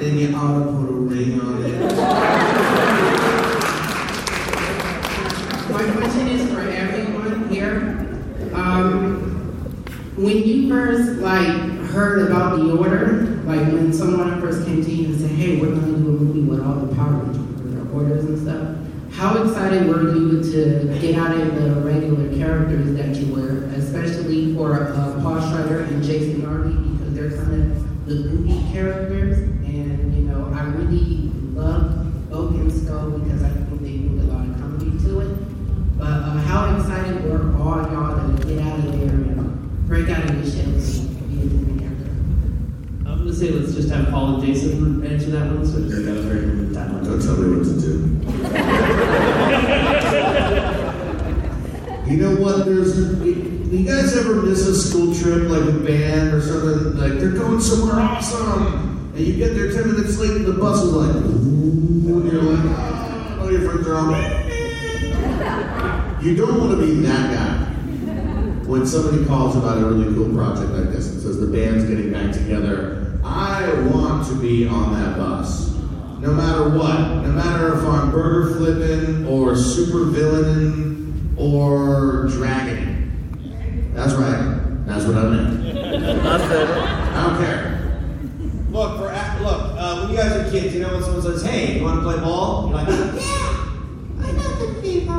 [0.00, 1.80] then you ought to put a ring on it.
[5.70, 8.08] My question is for everyone here.
[8.54, 9.20] Um,
[10.16, 11.46] when you first like
[11.90, 13.66] heard about the order, like
[14.30, 16.60] when someone first came to you and said, "Hey, we're gonna do a movie with
[16.60, 18.76] all the Power Rangers orders and stuff,"
[19.12, 24.54] how excited were you to get out of the regular characters that you were, especially
[24.54, 30.14] for uh, Paul Schrier and Jason Narvy because they're kind of the goofy characters, and
[30.14, 34.46] you know I really love Bulk and Skull because I think they bring a lot
[34.46, 35.98] of comedy to it.
[35.98, 40.24] But uh, how excited were all y'all to get out of there and break out
[40.24, 42.10] of your shells and be a different character?
[43.06, 45.66] I'm gonna say let's just have Paul and Jason answer that one.
[45.66, 47.04] So just got a very limited timeline.
[47.04, 48.06] Don't tell me what to do.
[52.10, 52.64] You know what?
[52.66, 52.98] There's.
[53.24, 56.98] You guys ever miss a school trip, like a band or something?
[56.98, 60.82] Like they're going somewhere awesome, and you get there ten minutes late, and the bus
[60.82, 64.10] is like, and you're like, oh, all your friends are all.
[66.20, 67.58] You don't want to be that guy
[68.66, 72.12] when somebody calls about a really cool project like this and says the band's getting
[72.12, 73.09] back together.
[73.24, 75.70] I want to be on that bus.
[76.20, 76.98] No matter what.
[77.22, 83.92] No matter if I'm burger flipping or super villaining or dragoning.
[83.94, 84.86] That's right.
[84.86, 85.62] That's what I meant.
[86.22, 86.68] That's it.
[86.70, 87.76] I don't care.
[88.70, 91.42] Look, for a- look, uh, when you guys are kids, you know when someone says,
[91.42, 95.12] "Hey, you want to play ball?" You're like, "Yeah, I got the fever."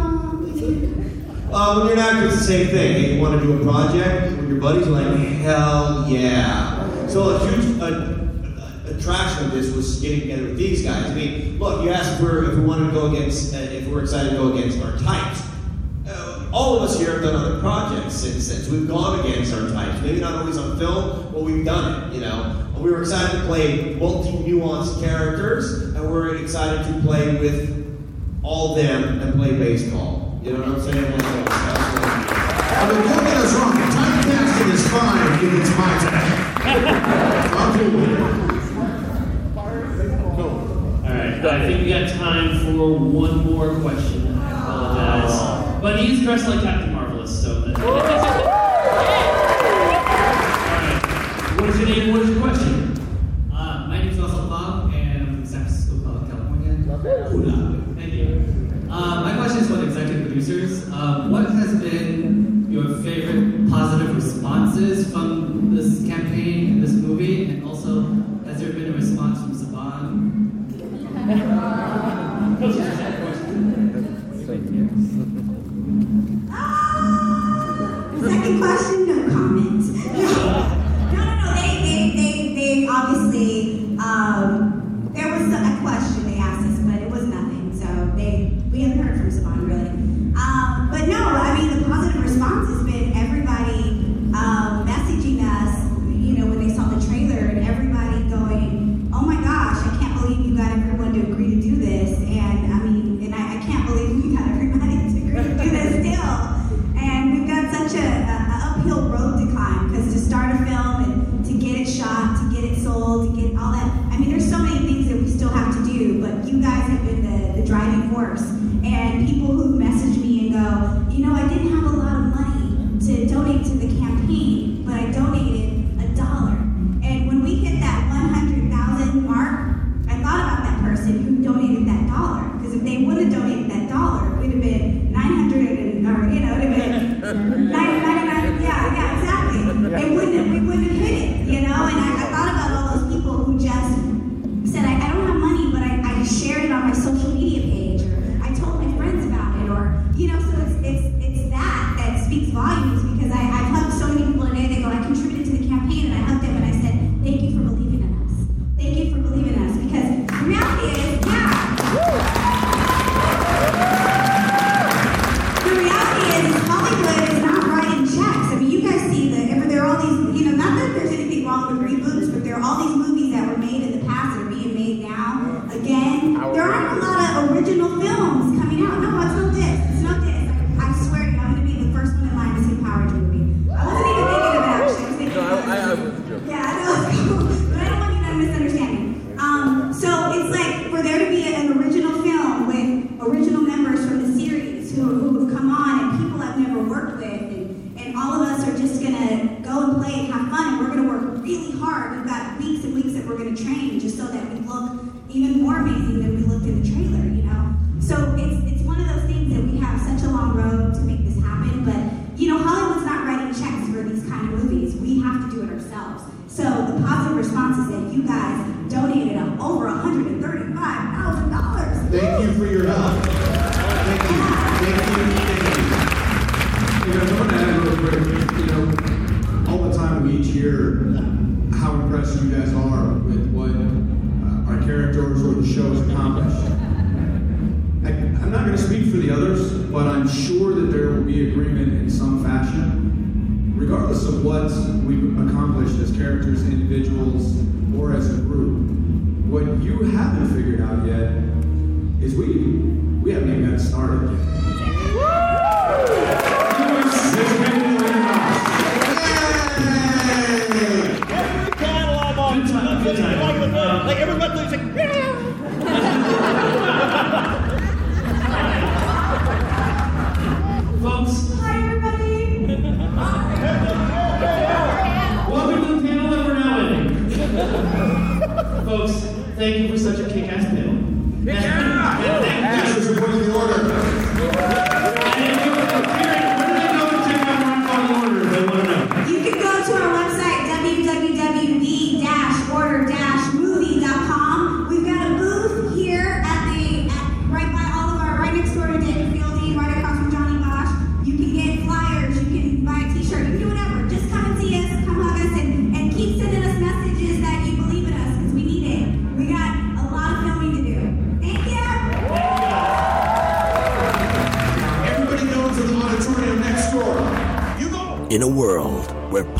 [1.54, 2.93] Uh, when you're an actor, it's the same thing.
[2.93, 4.88] Hey, you want to do a project with your buddies?
[4.88, 6.80] You're like, hell yeah.
[7.12, 8.20] So a huge uh,
[8.86, 11.12] attraction of this was getting together with these guys.
[11.12, 13.86] I mean, look, you asked if, we're, if we wanted to go against, uh, if
[13.86, 15.41] we're excited to go against our types.
[16.07, 18.72] Uh, all of us here have done other projects since then.
[18.72, 20.01] We've gone against our types.
[20.01, 22.66] Maybe not always on film, but we've done it, you know.
[22.78, 29.20] We were excited to play multi-nuanced characters, and we're excited to play with all them
[29.20, 30.39] and play baseball.
[30.43, 31.12] You know what I'm saying?
[31.12, 33.74] Like, I mean, don't get us wrong.
[33.74, 36.51] Typecasting is fine if it's my time.
[36.74, 37.74] I'm
[40.38, 40.57] cool.
[41.03, 44.38] All right, I think we got time for one more question.
[44.38, 47.59] I apologize, but he's dressed like Captain Marvelous, so.
[47.61, 48.51] That, All right.
[51.59, 52.11] What is your name?
[52.13, 52.97] What is your question?
[53.53, 56.72] Uh, my name is Russell Bob, and I'm from San Francisco, California.
[57.95, 58.28] Thank you.
[58.89, 60.88] Uh, my question is for the executive producers.
[60.89, 65.40] Uh, what has been your favorite positive responses from this
[66.12, 66.80] campaign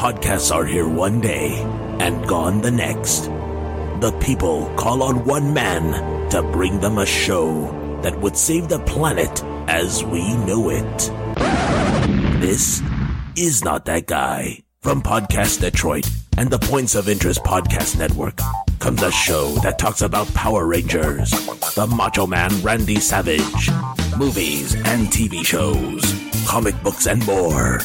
[0.02, 1.54] podcasts are here one day
[2.00, 3.26] and gone the next.
[4.00, 7.70] The people call on one man to bring them a show
[8.02, 10.98] that would save the planet as we know it.
[12.42, 12.82] This
[13.38, 14.64] is not that guy.
[14.80, 18.40] From Podcast Detroit and the Points of Interest Podcast Network
[18.80, 21.30] comes a show that talks about Power Rangers,
[21.76, 23.70] the Macho Man Randy Savage,
[24.18, 26.02] movies and TV shows,
[26.48, 27.82] comic books, and more.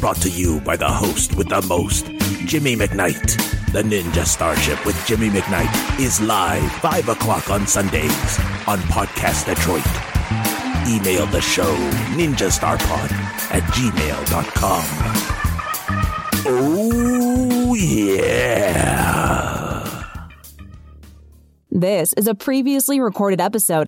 [0.00, 2.06] Brought to you by the host with the most,
[2.46, 3.72] Jimmy McKnight.
[3.72, 8.38] The Ninja Starship with Jimmy McKnight is live 5 o'clock on Sundays
[8.68, 9.82] on Podcast Detroit.
[10.86, 11.74] Email the show
[12.16, 13.10] ninjastarpod
[13.50, 14.84] at gmail.com.
[16.46, 19.48] Oh, yeah.
[21.70, 23.86] This is a previously recorded episode